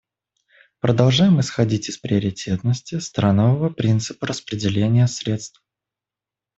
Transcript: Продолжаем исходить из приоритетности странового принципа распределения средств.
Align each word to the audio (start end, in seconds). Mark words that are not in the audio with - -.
Продолжаем 0.79 1.39
исходить 1.41 1.89
из 1.89 1.99
приоритетности 1.99 2.97
странового 2.97 3.69
принципа 3.69 4.25
распределения 4.25 5.05
средств. 5.05 5.63